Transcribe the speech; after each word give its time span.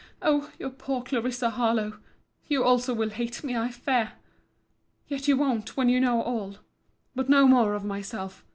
—Oh! 0.23 0.51
your 0.57 0.71
poor 0.71 1.03
Clarissa 1.03 1.51
Harlowe! 1.51 1.99
you 2.47 2.63
also 2.63 2.91
will 2.91 3.11
hate 3.11 3.43
me, 3.43 3.55
I 3.55 3.69
fear!—— 3.69 4.13
Yet 5.07 5.27
you 5.27 5.37
won't, 5.37 5.77
when 5.77 5.89
you 5.89 5.99
know 5.99 6.23
all! 6.23 6.55
But 7.13 7.29
no 7.29 7.47
more 7.47 7.75
of 7.75 7.85
my 7.85 8.01
self! 8.01 8.43